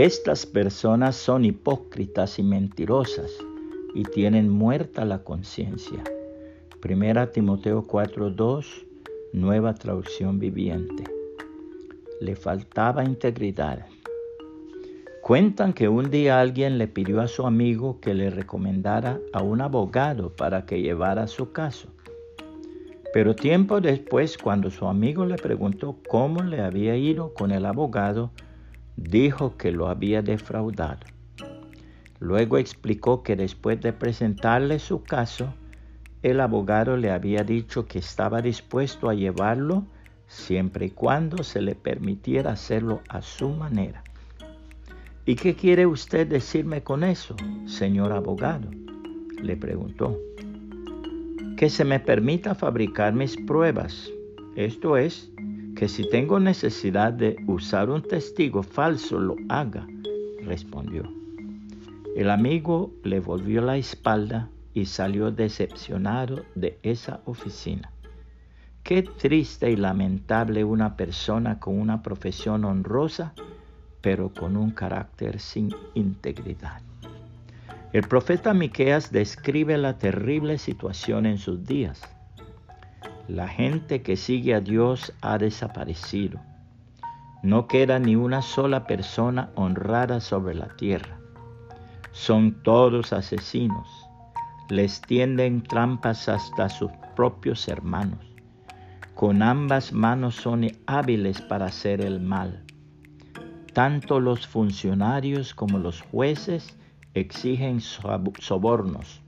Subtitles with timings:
[0.00, 3.30] Estas personas son hipócritas y mentirosas
[3.94, 6.02] y tienen muerta la conciencia.
[6.80, 8.86] Primera Timoteo 4:2,
[9.34, 11.04] nueva traducción viviente.
[12.18, 13.84] Le faltaba integridad.
[15.20, 19.60] Cuentan que un día alguien le pidió a su amigo que le recomendara a un
[19.60, 21.88] abogado para que llevara su caso.
[23.12, 28.30] Pero tiempo después, cuando su amigo le preguntó cómo le había ido con el abogado,
[29.00, 31.06] dijo que lo había defraudado.
[32.18, 35.54] Luego explicó que después de presentarle su caso,
[36.22, 39.86] el abogado le había dicho que estaba dispuesto a llevarlo
[40.26, 44.04] siempre y cuando se le permitiera hacerlo a su manera.
[45.24, 48.68] ¿Y qué quiere usted decirme con eso, señor abogado?
[49.42, 50.18] le preguntó.
[51.56, 54.10] Que se me permita fabricar mis pruebas.
[54.56, 55.30] Esto es,
[55.80, 59.86] que si tengo necesidad de usar un testigo falso, lo haga,
[60.44, 61.10] respondió.
[62.14, 67.90] El amigo le volvió la espalda y salió decepcionado de esa oficina.
[68.82, 73.32] Qué triste y lamentable una persona con una profesión honrosa,
[74.02, 76.82] pero con un carácter sin integridad.
[77.94, 82.02] El profeta Miqueas describe la terrible situación en sus días.
[83.30, 86.40] La gente que sigue a Dios ha desaparecido.
[87.44, 91.16] No queda ni una sola persona honrada sobre la tierra.
[92.10, 93.86] Son todos asesinos.
[94.68, 98.18] Les tienden trampas hasta sus propios hermanos.
[99.14, 102.64] Con ambas manos son hábiles para hacer el mal.
[103.72, 106.76] Tanto los funcionarios como los jueces
[107.14, 109.22] exigen sobornos.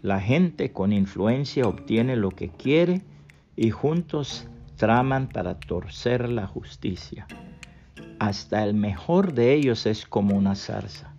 [0.00, 3.02] La gente con influencia obtiene lo que quiere
[3.56, 7.26] y juntos traman para torcer la justicia.
[8.18, 11.14] Hasta el mejor de ellos es como una zarza.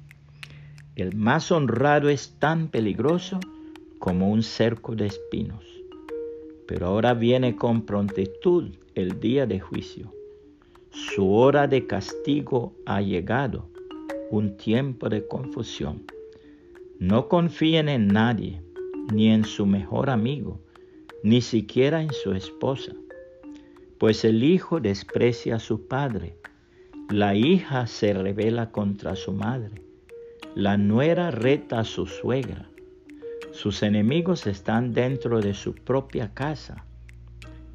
[0.95, 3.39] El más honrado es tan peligroso
[3.99, 5.65] como un cerco de espinos.
[6.67, 10.13] Pero ahora viene con prontitud el día de juicio.
[10.91, 13.69] Su hora de castigo ha llegado,
[14.31, 16.03] un tiempo de confusión.
[16.99, 18.61] No confíen en nadie,
[19.13, 20.59] ni en su mejor amigo
[21.23, 22.93] ni siquiera en su esposa,
[23.99, 26.37] pues el hijo desprecia a su padre,
[27.09, 29.81] la hija se revela contra su madre,
[30.55, 32.69] la nuera reta a su suegra,
[33.57, 36.85] sus enemigos están dentro de su propia casa.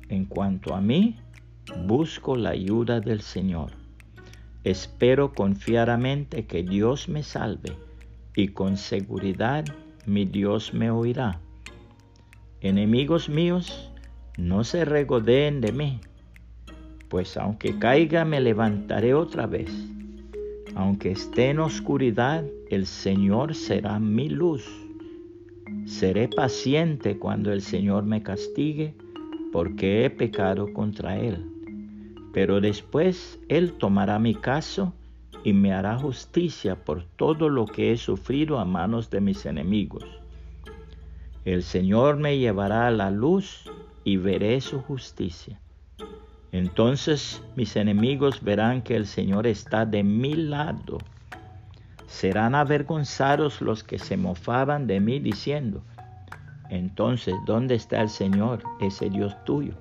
[0.08, 1.16] En cuanto a mí,
[1.86, 3.72] busco la ayuda del Señor.
[4.62, 7.72] Espero confiadamente que Dios me salve
[8.36, 9.64] y con seguridad
[10.06, 11.40] mi Dios me oirá.
[12.64, 13.90] Enemigos míos,
[14.38, 15.98] no se regodeen de mí,
[17.08, 19.68] pues aunque caiga me levantaré otra vez.
[20.76, 24.64] Aunque esté en oscuridad, el Señor será mi luz.
[25.86, 28.94] Seré paciente cuando el Señor me castigue,
[29.50, 31.44] porque he pecado contra Él.
[32.32, 34.94] Pero después Él tomará mi caso
[35.42, 40.21] y me hará justicia por todo lo que he sufrido a manos de mis enemigos.
[41.44, 43.68] El Señor me llevará a la luz
[44.04, 45.60] y veré su justicia.
[46.52, 50.98] Entonces mis enemigos verán que el Señor está de mi lado.
[52.06, 55.82] Serán avergonzados los que se mofaban de mí diciendo,
[56.72, 59.74] entonces, ¿dónde está el Señor, ese Dios tuyo?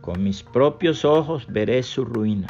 [0.00, 2.48] Con mis propios ojos veré su ruina,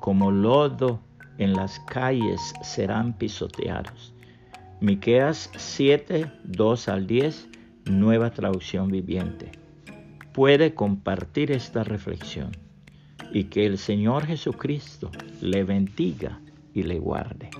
[0.00, 1.00] como lodo
[1.38, 4.12] en las calles serán pisoteados.
[4.80, 7.48] Miqueas 7, 2 al 10,
[7.86, 9.50] nueva traducción viviente.
[10.32, 12.52] Puede compartir esta reflexión
[13.32, 16.40] y que el Señor Jesucristo le bendiga
[16.74, 17.50] y le guarde.